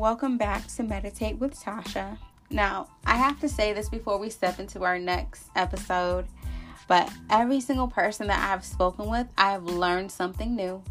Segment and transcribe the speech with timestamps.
[0.00, 2.16] welcome back to Meditate with Tasha.
[2.48, 6.24] Now, I have to say this before we step into our next episode,
[6.88, 10.82] but every single person that I have spoken with, I have learned something new.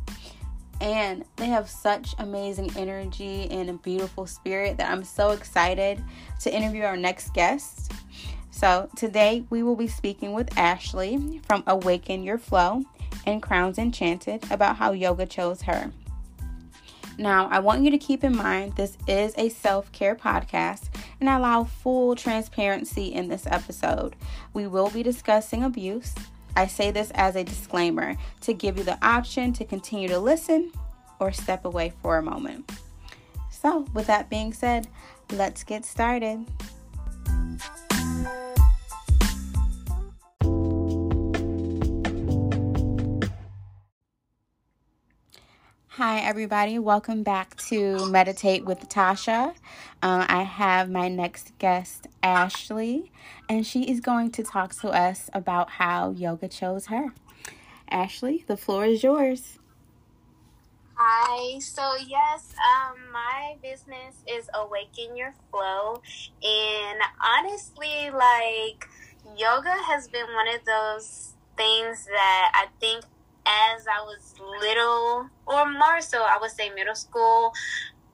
[0.79, 6.03] And they have such amazing energy and a beautiful spirit that I'm so excited
[6.41, 7.91] to interview our next guest.
[8.51, 12.83] So, today we will be speaking with Ashley from Awaken Your Flow
[13.25, 15.91] and Crowns Enchanted about how yoga chose her.
[17.19, 20.87] Now, I want you to keep in mind this is a self care podcast
[21.19, 24.15] and I allow full transparency in this episode.
[24.53, 26.15] We will be discussing abuse.
[26.55, 30.71] I say this as a disclaimer to give you the option to continue to listen
[31.19, 32.71] or step away for a moment.
[33.51, 34.87] So, with that being said,
[35.33, 36.45] let's get started.
[45.99, 46.79] Hi, everybody.
[46.79, 49.49] Welcome back to Meditate with Tasha.
[50.01, 53.11] Uh, I have my next guest, Ashley,
[53.49, 57.07] and she is going to talk to us about how yoga chose her.
[57.91, 59.59] Ashley, the floor is yours.
[60.93, 61.59] Hi.
[61.59, 66.01] So yes, um, my business is Awaken Your Flow,
[66.41, 68.87] and honestly, like
[69.37, 73.03] yoga has been one of those things that I think
[73.49, 77.51] as I was little, or more so, I would say middle school,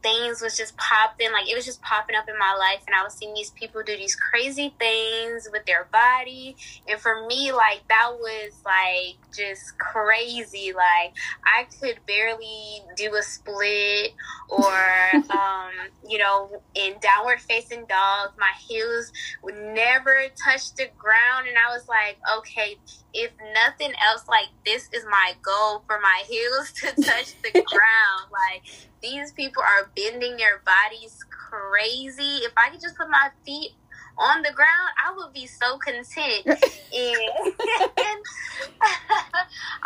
[0.05, 3.01] things was just popping like it was just popping up in my life and i
[3.01, 6.55] was seeing these people do these crazy things with their body
[6.87, 11.11] and for me like that was like just crazy like
[11.43, 14.11] i could barely do a split
[14.47, 15.71] or um
[16.07, 19.11] you know in downward facing dog my heels
[19.41, 22.77] would never touch the ground and i was like okay
[23.15, 28.29] if nothing else like this is my goal for my heels to touch the ground
[28.31, 28.61] like
[29.01, 32.44] these people are bending their bodies crazy.
[32.44, 33.72] If I could just put my feet
[34.17, 36.45] on the ground, I would be so content.
[36.45, 36.56] and,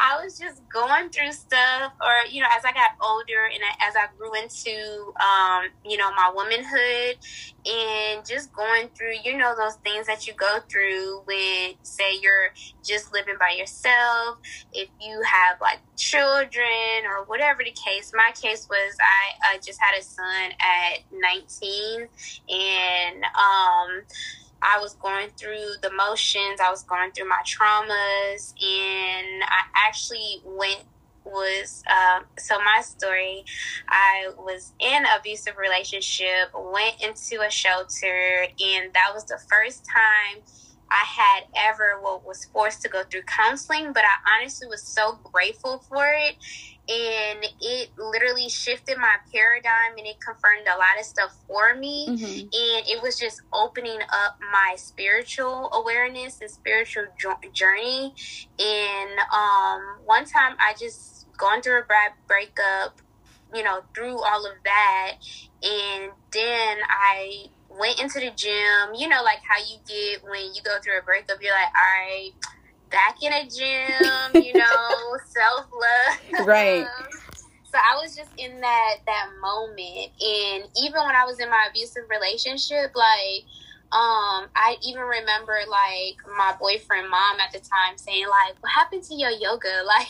[0.10, 3.94] I was just going through stuff, or you know, as I got older and as
[3.96, 7.18] I grew into, um, you know, my womanhood,
[7.66, 12.50] and just going through, you know, those things that you go through when, say, you're
[12.84, 14.40] just living by yourself.
[14.74, 19.80] If you have like children or whatever the case, my case was I uh, just
[19.80, 22.08] had a son at 19,
[22.50, 24.06] and um
[24.62, 28.99] I was going through the motions, I was going through my traumas, and
[29.44, 30.84] I actually went
[31.26, 33.44] was um, so my story
[33.90, 40.42] i was in abusive relationship went into a shelter and that was the first time
[40.92, 45.20] I had ever well, was forced to go through counseling, but I honestly was so
[45.24, 46.36] grateful for it
[46.90, 52.08] and it literally shifted my paradigm and it confirmed a lot of stuff for me.
[52.10, 52.40] Mm-hmm.
[52.42, 57.06] and it was just opening up my spiritual awareness and spiritual
[57.54, 58.14] journey.
[58.58, 63.02] And um, one time i just gone through a bad breakup
[63.54, 65.18] you know through all of that.
[65.62, 68.96] And then i went into the gym.
[68.96, 72.08] You know like how you get when you go through a breakup you're like all
[72.08, 72.32] right
[72.90, 76.48] back in a gym, you know, self love.
[76.48, 76.86] Right.
[77.72, 81.68] So I was just in that that moment, and even when I was in my
[81.70, 83.46] abusive relationship, like
[83.92, 89.02] um i even remember like my boyfriend mom at the time saying like what happened
[89.02, 90.08] to your yoga like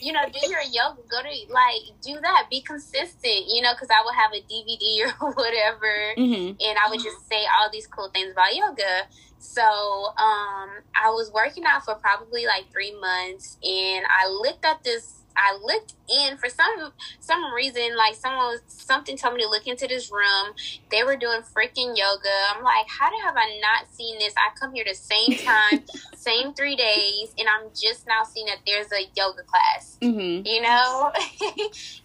[0.00, 3.90] you know do your yoga go to like do that be consistent you know because
[3.90, 6.56] i would have a dvd or whatever mm-hmm.
[6.60, 9.06] and i would just say all these cool things about yoga
[9.44, 14.82] so um, I was working out for probably like three months, and I looked at
[14.82, 15.20] this.
[15.36, 19.66] I looked in for some some reason, like someone was something told me to look
[19.66, 20.54] into this room.
[20.90, 22.34] They were doing freaking yoga.
[22.54, 24.34] I'm like, how do have I not seen this?
[24.36, 25.84] I come here the same time,
[26.16, 29.98] same three days, and I'm just now seeing that there's a yoga class.
[30.00, 30.46] Mm-hmm.
[30.46, 31.12] You know,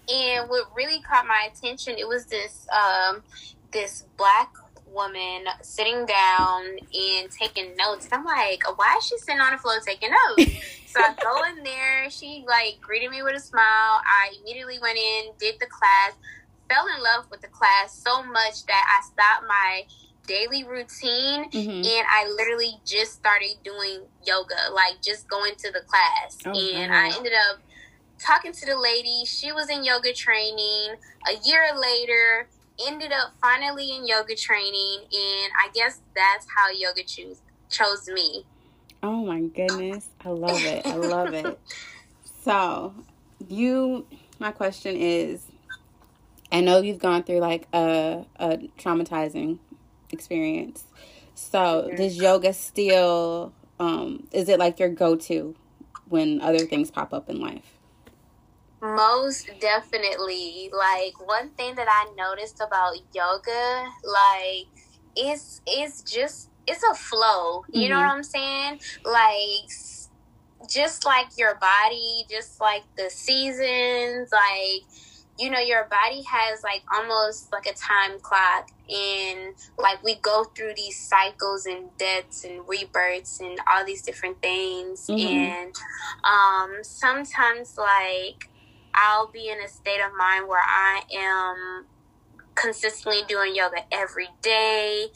[0.13, 3.24] and what really caught my attention, it was this um,
[3.71, 4.54] this black
[4.92, 8.06] woman sitting down and taking notes.
[8.06, 10.51] And I'm like, why is she sitting on the floor taking notes?
[10.89, 12.09] so I go in there.
[12.09, 13.63] She like greeted me with a smile.
[13.63, 16.13] I immediately went in, did the class,
[16.69, 19.83] fell in love with the class so much that I stopped my
[20.25, 21.69] daily routine mm-hmm.
[21.69, 26.38] and I literally just started doing yoga, like just going to the class.
[26.45, 27.59] Oh, and I ended up
[28.19, 29.24] talking to the lady.
[29.25, 30.95] She was in yoga training.
[31.27, 32.47] A year later,
[32.88, 38.45] ended up finally in yoga training, and I guess that's how yoga choose chose me.
[39.01, 40.86] Oh my goodness, I love it.
[40.86, 41.60] I love it.
[42.42, 42.96] So,
[43.48, 44.07] you,
[44.40, 45.46] my question is,
[46.51, 49.60] I know you've gone through like a, a traumatizing
[50.12, 50.86] experience.
[51.36, 51.96] So, mm-hmm.
[51.98, 55.56] does yoga still um is it like your go-to
[56.07, 57.78] when other things pop up in life?
[58.81, 60.69] Most definitely.
[60.74, 64.68] Like one thing that I noticed about yoga, like
[65.16, 67.66] it's it's just it's a flow.
[67.69, 67.92] You mm-hmm.
[67.92, 68.80] know what I'm saying?
[69.04, 69.69] Like
[70.69, 74.83] just like your body, just like the seasons, like
[75.39, 80.44] you know your body has like almost like a time clock and like we go
[80.44, 85.27] through these cycles and deaths and rebirths and all these different things mm-hmm.
[85.27, 85.75] and
[86.25, 88.50] um sometimes like
[88.94, 91.86] i'll be in a state of mind where i am
[92.56, 95.07] consistently doing yoga every day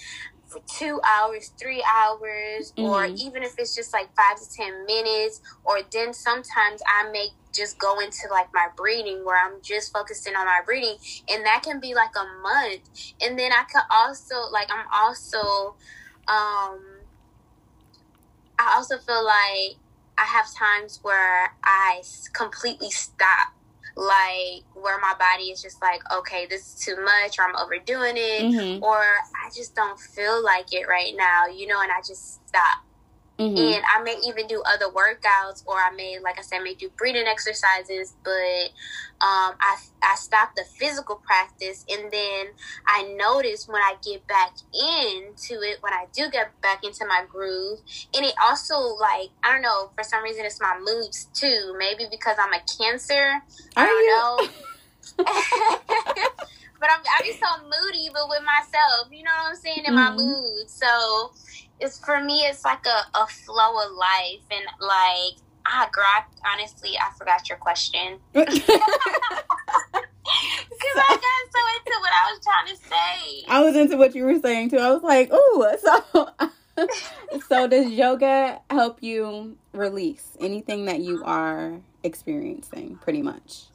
[0.53, 2.83] for two hours, three hours, mm-hmm.
[2.83, 7.29] or even if it's just like five to ten minutes, or then sometimes I may
[7.51, 10.97] just go into like my breathing where I'm just focusing on my breathing,
[11.29, 13.13] and that can be like a month.
[13.21, 15.75] And then I could also like I'm also
[16.27, 16.79] um
[18.59, 19.77] I also feel like
[20.17, 22.03] I have times where I
[22.33, 23.53] completely stop
[23.95, 28.15] like where my body is just like, okay, this is too much, or I'm overdoing
[28.15, 28.83] it, mm-hmm.
[28.83, 32.83] or I just don't feel like it right now, you know, and I just stop.
[33.43, 33.57] Mm-hmm.
[33.57, 36.89] And I may even do other workouts, or I may, like I said, may do
[36.97, 38.15] breathing exercises.
[38.23, 38.71] But
[39.21, 42.47] um, I I stop the physical practice, and then
[42.87, 47.25] I notice when I get back into it, when I do get back into my
[47.27, 47.79] groove,
[48.15, 51.75] and it also like I don't know for some reason it's my moods too.
[51.77, 53.41] Maybe because I'm a Cancer.
[53.75, 54.47] I don't know.
[56.83, 59.95] but I'm I be so moody, but with myself, you know what I'm saying, in
[59.95, 59.95] mm-hmm.
[59.95, 60.69] my mood.
[60.69, 61.31] So
[61.79, 65.35] it's for me it's like a, a flow of life and like
[65.65, 68.89] ah girl I, honestly i forgot your question because i
[71.09, 74.39] got so into what i was trying to say i was into what you were
[74.39, 75.75] saying too i was like oh
[76.77, 83.65] so so does yoga help you release anything that you are experiencing pretty much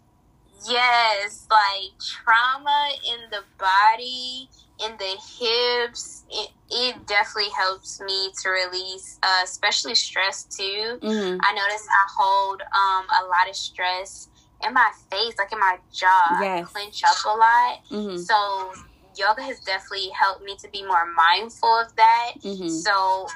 [0.68, 4.48] yes like trauma in the body
[4.84, 11.38] in the hips it, it definitely helps me to release uh, especially stress too mm-hmm.
[11.42, 14.28] i notice i hold um, a lot of stress
[14.66, 16.60] in my face like in my jaw yes.
[16.60, 18.16] I clench up a lot mm-hmm.
[18.18, 18.72] so
[19.16, 22.68] yoga has definitely helped me to be more mindful of that mm-hmm.
[22.68, 23.28] so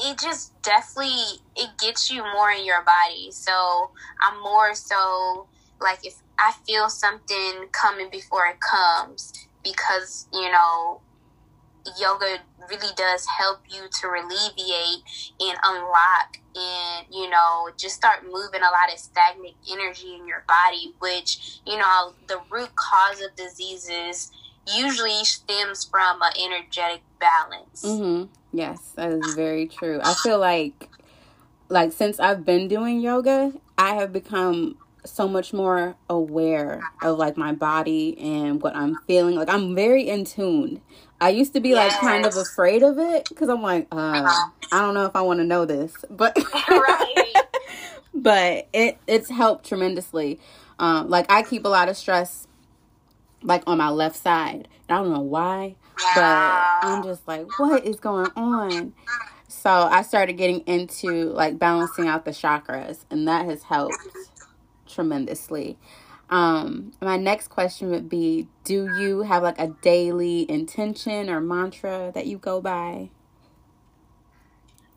[0.00, 3.90] it just definitely it gets you more in your body so
[4.22, 5.46] i'm more so
[5.80, 9.32] like if i feel something coming before it comes
[9.62, 11.00] because you know
[11.98, 12.38] yoga
[12.68, 15.02] really does help you to alleviate
[15.40, 20.44] and unlock and you know just start moving a lot of stagnant energy in your
[20.46, 24.30] body which you know the root cause of diseases
[24.76, 28.24] usually stems from an energetic balance mm-hmm.
[28.56, 30.88] yes that is very true i feel like
[31.68, 37.36] like since i've been doing yoga i have become so much more aware of like
[37.36, 39.34] my body and what I'm feeling.
[39.34, 40.80] Like I'm very in tune.
[41.20, 41.92] I used to be yes.
[41.92, 44.50] like kind of afraid of it because I'm like, uh, uh-huh.
[44.72, 46.38] I don't know if I want to know this, but
[48.14, 50.40] but it it's helped tremendously.
[50.78, 52.46] Um, like I keep a lot of stress
[53.42, 54.68] like on my left side.
[54.88, 55.74] I don't know why,
[56.14, 58.94] but I'm just like, what is going on?
[59.48, 63.96] So I started getting into like balancing out the chakras, and that has helped
[64.98, 65.78] tremendously.
[66.28, 72.10] Um, my next question would be Do you have like a daily intention or mantra
[72.16, 73.10] that you go by?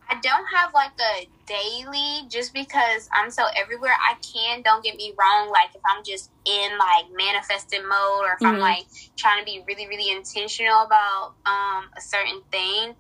[0.10, 4.64] I don't have like a daily just because I'm so everywhere I can.
[4.64, 5.52] Don't get me wrong.
[5.52, 8.48] Like if I'm just in like manifesting mode or if mm-hmm.
[8.48, 12.96] I'm like trying to be really, really intentional about um, a certain thing.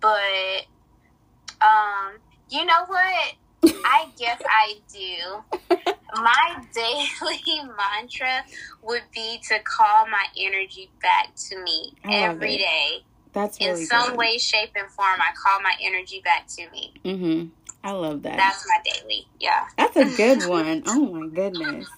[0.00, 0.64] But
[1.60, 2.14] um,
[2.48, 3.34] you know what?
[3.64, 5.76] I guess I do.
[6.14, 8.44] My daily mantra
[8.82, 13.04] would be to call my energy back to me every day.
[13.32, 14.18] That's really in some good.
[14.18, 15.20] way, shape, and form.
[15.20, 16.94] I call my energy back to me.
[17.04, 17.48] Mm-hmm.
[17.84, 18.36] I love that.
[18.36, 19.26] That's my daily.
[19.38, 19.66] Yeah.
[19.76, 20.82] That's a good one.
[20.86, 21.88] oh my goodness.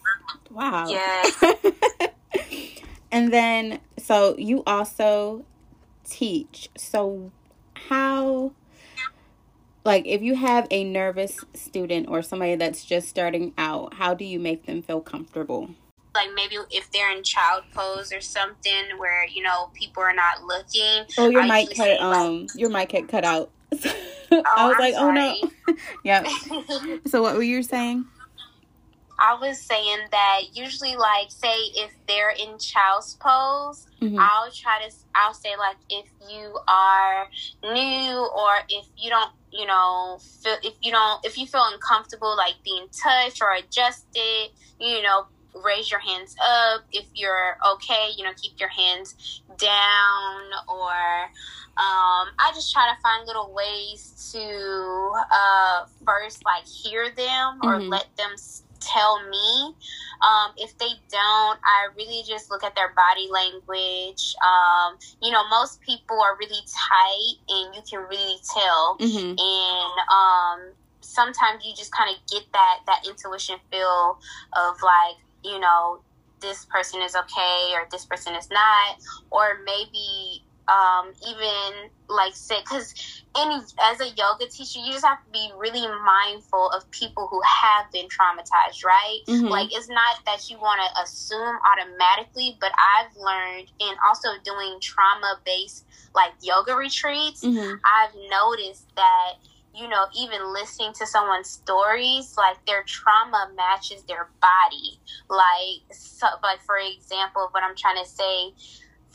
[0.50, 0.88] Wow.
[0.88, 1.30] Yeah.
[3.12, 5.44] and then, so you also
[6.04, 6.68] teach.
[6.76, 7.32] So
[7.74, 8.52] how
[9.84, 14.24] like if you have a nervous student or somebody that's just starting out how do
[14.24, 15.70] you make them feel comfortable?
[16.14, 20.42] Like maybe if they're in child pose or something where you know people are not
[20.44, 23.50] looking oh your I mic cut um like, your mic had cut out.
[24.32, 25.42] Oh, i was I'm like sorry.
[25.66, 25.76] oh no.
[26.04, 26.22] yeah
[27.06, 28.04] so what were you saying?
[29.20, 34.18] I was saying that usually, like, say if they're in child's pose, mm-hmm.
[34.18, 37.28] I'll try to, I'll say, like, if you are
[37.62, 42.36] new or if you don't, you know, feel, if you don't, if you feel uncomfortable,
[42.36, 46.82] like being touched or adjusted, you know, raise your hands up.
[46.92, 51.30] If you're okay, you know, keep your hands down or,
[51.76, 57.78] um, I just try to find little ways to uh, first like hear them or
[57.78, 57.88] mm-hmm.
[57.88, 58.30] let them
[58.80, 59.74] tell me.
[60.20, 64.34] Um, if they don't, I really just look at their body language.
[64.44, 68.98] Um, you know, most people are really tight and you can really tell.
[69.00, 69.36] Mm-hmm.
[69.38, 74.18] And um, sometimes you just kind of get that, that intuition feel
[74.52, 76.00] of like, you know,
[76.40, 78.96] this person is okay or this person is not.
[79.30, 82.64] Or maybe um, even like sick.
[82.64, 87.28] because any as a yoga teacher you just have to be really mindful of people
[87.28, 89.46] who have been traumatized right mm-hmm.
[89.46, 94.78] like it's not that you want to assume automatically but i've learned in also doing
[94.80, 97.74] trauma based like yoga retreats mm-hmm.
[97.84, 99.34] i've noticed that
[99.74, 105.00] you know even listening to someone's stories like their trauma matches their body.
[105.28, 108.52] Like so like for example what i'm trying to say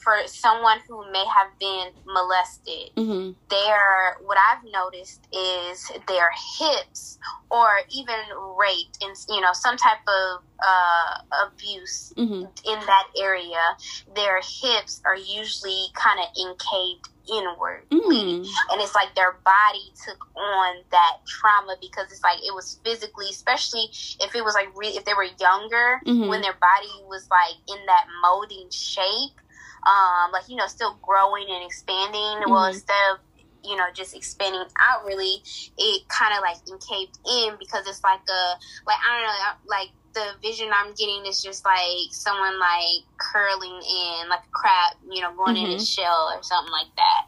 [0.06, 3.32] for someone who may have been molested, mm-hmm.
[3.50, 7.18] their what I've noticed is their hips
[7.50, 8.16] or even
[8.58, 12.44] raped and you know some type of uh, abuse mm-hmm.
[12.44, 13.76] in that area,
[14.16, 18.46] their hips are usually kind of encaved inward mm.
[18.70, 23.26] and it's like their body took on that trauma because it's like it was physically
[23.32, 23.88] especially
[24.20, 26.28] if it was like re- if they were younger mm-hmm.
[26.28, 29.42] when their body was like in that molding shape
[29.86, 32.44] um, like you know, still growing and expanding.
[32.44, 32.52] Mm-hmm.
[32.52, 33.20] Well, instead of
[33.64, 35.42] you know just expanding out, really,
[35.78, 38.44] it kind of like encaved in because it's like a
[38.86, 43.76] like I don't know, like the vision I'm getting is just like someone like curling
[43.76, 45.72] in like a crab, you know, going mm-hmm.
[45.72, 47.28] in a shell or something like that.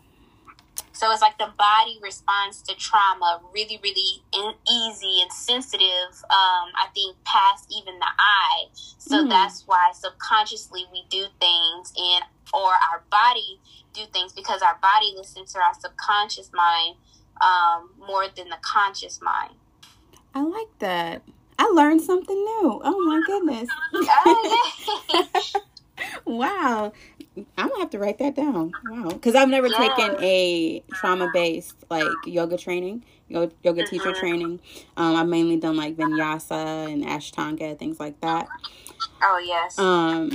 [0.97, 6.09] So it's like the body responds to trauma really, really in, easy and sensitive.
[6.23, 8.65] Um, I think past even the eye.
[8.97, 9.29] So mm.
[9.29, 12.23] that's why subconsciously we do things, and
[12.53, 13.59] or our body
[13.93, 16.95] do things because our body listens to our subconscious mind
[17.41, 19.53] um, more than the conscious mind.
[20.33, 21.23] I like that.
[21.59, 22.81] I learned something new.
[22.83, 23.69] Oh my goodness.
[26.25, 26.93] wow.
[27.57, 28.71] I'm gonna have to write that down.
[28.89, 29.77] Wow, because I've never yeah.
[29.77, 33.95] taken a trauma based like yoga training, yoga, yoga mm-hmm.
[33.95, 34.59] teacher training.
[34.95, 38.47] Um, I've mainly done like vinyasa and ashtanga things like that.
[39.21, 39.77] Oh yes.
[39.77, 40.31] Um,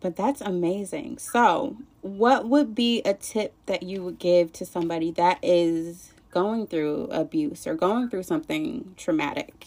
[0.00, 1.18] but that's amazing.
[1.18, 6.66] So, what would be a tip that you would give to somebody that is going
[6.66, 9.66] through abuse or going through something traumatic?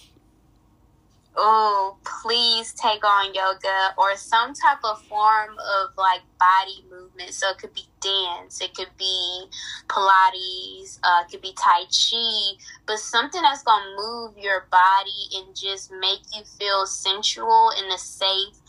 [1.41, 7.33] oh, please take on yoga or some type of form of like body movement.
[7.33, 9.45] So it could be dance, it could be
[9.87, 15.55] Pilates, uh, it could be Tai Chi, but something that's gonna move your body and
[15.55, 18.59] just make you feel sensual in a safe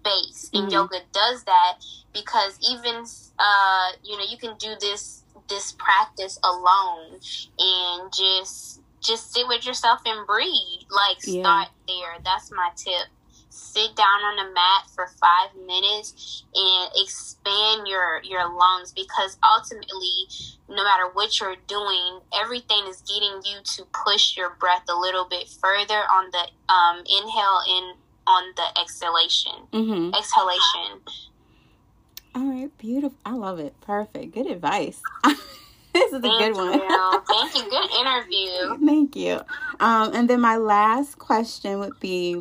[0.00, 0.50] space.
[0.52, 0.72] And mm-hmm.
[0.72, 1.78] yoga does that
[2.12, 3.04] because even
[3.38, 7.20] uh, you know you can do this this practice alone
[7.58, 10.86] and just just sit with yourself and breathe.
[10.90, 12.16] Like start there.
[12.24, 13.08] That's my tip.
[13.52, 20.28] Sit down on the mat for five minutes and expand your your lungs because ultimately,
[20.68, 25.26] no matter what you're doing, everything is getting you to push your breath a little
[25.28, 27.96] bit further on the um, inhale and
[28.30, 29.52] on the exhalation.
[29.72, 30.14] Mm-hmm.
[30.14, 31.00] Exhalation.
[32.34, 33.18] All right, beautiful.
[33.24, 33.74] I love it.
[33.80, 34.32] Perfect.
[34.32, 35.02] Good advice.
[35.92, 36.68] this is a Thank good one.
[37.26, 37.68] Thank you.
[37.68, 38.86] Good interview.
[38.86, 39.40] Thank you.
[39.80, 42.34] Um, and then my last question would be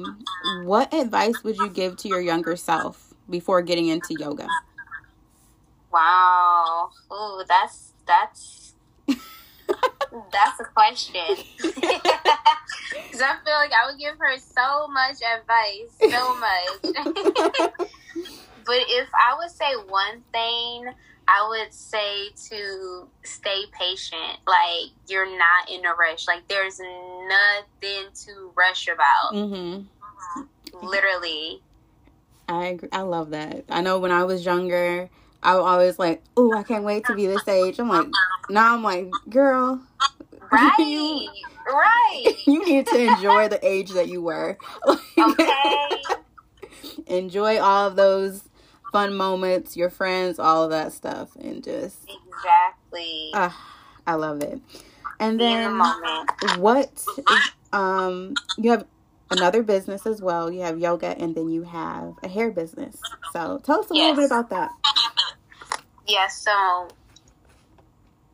[0.64, 4.48] what advice would you give to your younger self before getting into yoga?
[5.92, 6.92] Wow.
[7.12, 8.69] Ooh, that's that's
[10.32, 11.22] that's a question.
[12.92, 17.72] Because I feel like I would give her so much advice, so much.
[18.66, 20.94] but if I would say one thing,
[21.28, 24.40] I would say to stay patient.
[24.48, 26.28] Like you're not in a rush.
[26.28, 29.34] Like there's nothing to rush about.
[29.34, 30.86] Mm-hmm.
[30.88, 31.62] Literally.
[32.48, 32.90] I agree.
[32.92, 33.66] I love that.
[33.70, 35.10] I know when I was younger,
[35.42, 38.08] I was always like, "Oh, I can't wait to be this age." I'm like,
[38.50, 39.82] now I'm like, "Girl,
[40.52, 41.30] right, you,
[41.68, 42.34] right.
[42.48, 44.58] you need to enjoy the age that you were.
[45.18, 45.90] okay.
[47.08, 48.44] enjoy all of those
[48.92, 53.32] fun moments, your friends, all of that stuff, and just exactly.
[53.34, 53.52] Uh,
[54.08, 54.60] I love it.
[55.20, 57.06] And then, the what?
[57.74, 58.86] Um, you have
[59.32, 60.52] another business as well.
[60.52, 63.00] You have yoga and then you have a hair business.
[63.32, 64.02] So tell us a yes.
[64.02, 64.72] little bit about that.
[66.10, 66.88] Yeah, so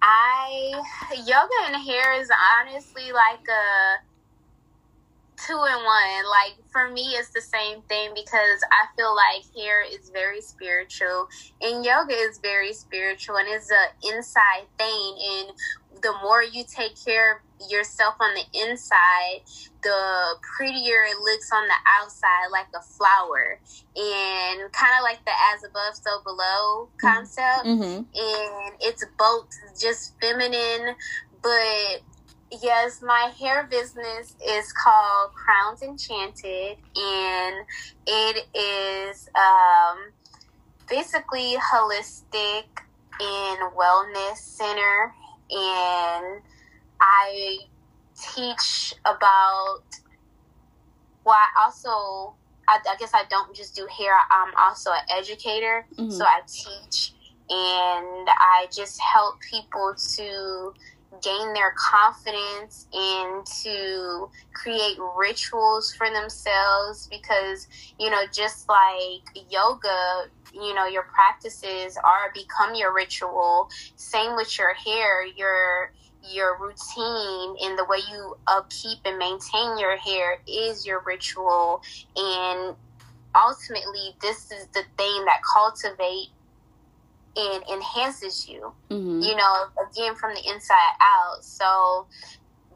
[0.01, 3.96] I yoga and hair is honestly like a
[5.46, 6.25] two in one.
[6.29, 11.27] Like for me, it's the same thing because I feel like hair is very spiritual
[11.60, 15.17] and yoga is very spiritual and it's an inside thing.
[15.34, 17.38] And the more you take care of
[17.69, 19.41] yourself on the inside,
[19.81, 23.59] the prettier it looks on the outside, like a flower,
[23.95, 27.65] and kind of like the as above, so below concept.
[27.65, 28.03] Mm-hmm.
[28.15, 29.47] And it's both
[29.79, 30.95] just feminine,
[31.41, 32.01] but
[32.62, 37.55] yes, my hair business is called Crowns Enchanted, and
[38.07, 40.12] it is um,
[40.89, 42.65] basically holistic
[43.19, 45.13] and wellness center,
[45.50, 46.41] and
[47.05, 47.57] I
[48.33, 49.83] teach about.
[51.24, 52.35] Well, I also,
[52.67, 54.13] I, I guess I don't just do hair.
[54.31, 56.12] I'm also an educator, mm-hmm.
[56.12, 57.13] so I teach
[57.50, 60.74] and I just help people to
[61.21, 67.67] gain their confidence and to create rituals for themselves because
[68.00, 74.57] you know just like yoga you know your practices are become your ritual same with
[74.57, 75.93] your hair your
[76.32, 81.82] your routine and the way you upkeep and maintain your hair is your ritual
[82.15, 82.75] and
[83.36, 86.29] ultimately this is the thing that cultivate
[87.36, 89.20] and enhances you, mm-hmm.
[89.20, 91.44] you know, again from the inside out.
[91.44, 92.08] So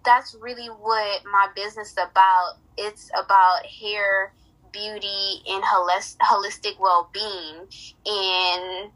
[0.04, 2.56] that's really what my business about.
[2.78, 4.34] It's about hair,
[4.72, 7.68] beauty, and holistic well being.
[8.06, 8.92] And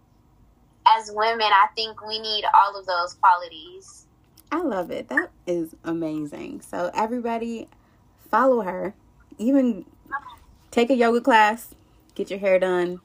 [0.86, 4.06] as women, I think we need all of those qualities.
[4.54, 5.10] I love it.
[5.10, 6.62] That is amazing.
[6.62, 7.68] So, everybody,
[8.30, 8.94] follow her.
[9.40, 9.84] Even
[10.70, 11.74] take a yoga class,
[12.13, 13.02] get your hair done,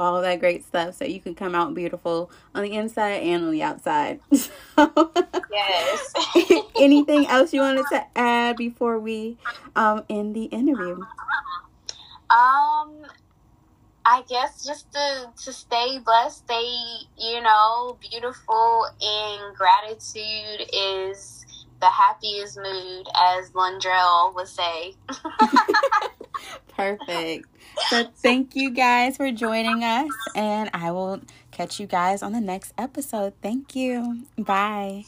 [0.00, 3.50] all that great stuff so you can come out beautiful on the inside and on
[3.50, 4.20] the outside.
[4.30, 6.12] yes.
[6.80, 9.36] anything else you wanted to add before we
[9.76, 11.04] um end the interview?
[12.30, 13.04] Um
[14.08, 16.78] I guess just to to stay blessed, stay,
[17.18, 21.44] you know, beautiful and gratitude is
[21.80, 24.94] the happiest mood as Lundrell would say.
[26.68, 27.48] Perfect.
[27.90, 32.40] So thank you guys for joining us, and I will catch you guys on the
[32.40, 33.32] next episode.
[33.42, 34.24] Thank you.
[34.38, 35.06] Bye.